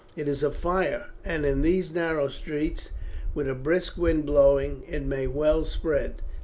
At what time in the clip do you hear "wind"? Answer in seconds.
3.99-4.25